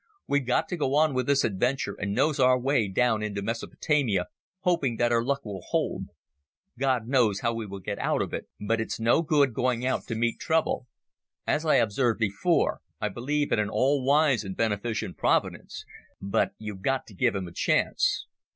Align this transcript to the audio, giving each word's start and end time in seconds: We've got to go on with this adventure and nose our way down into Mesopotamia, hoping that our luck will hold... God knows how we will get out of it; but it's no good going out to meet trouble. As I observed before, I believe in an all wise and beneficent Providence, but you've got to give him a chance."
We've 0.27 0.47
got 0.47 0.67
to 0.69 0.77
go 0.77 0.95
on 0.95 1.13
with 1.13 1.27
this 1.27 1.43
adventure 1.43 1.93
and 1.99 2.11
nose 2.11 2.39
our 2.39 2.57
way 2.57 2.87
down 2.87 3.21
into 3.21 3.43
Mesopotamia, 3.43 4.29
hoping 4.61 4.95
that 4.97 5.11
our 5.11 5.23
luck 5.23 5.45
will 5.45 5.61
hold... 5.67 6.05
God 6.79 7.05
knows 7.07 7.41
how 7.41 7.53
we 7.53 7.67
will 7.67 7.81
get 7.81 7.99
out 7.99 8.19
of 8.23 8.33
it; 8.33 8.47
but 8.59 8.81
it's 8.81 8.99
no 8.99 9.21
good 9.21 9.53
going 9.53 9.85
out 9.85 10.07
to 10.07 10.15
meet 10.15 10.39
trouble. 10.39 10.87
As 11.45 11.67
I 11.67 11.75
observed 11.75 12.19
before, 12.19 12.81
I 12.99 13.09
believe 13.09 13.51
in 13.51 13.59
an 13.59 13.69
all 13.69 14.03
wise 14.03 14.43
and 14.43 14.57
beneficent 14.57 15.17
Providence, 15.19 15.85
but 16.19 16.53
you've 16.57 16.81
got 16.81 17.05
to 17.05 17.13
give 17.13 17.35
him 17.35 17.47
a 17.47 17.51
chance." 17.53 18.25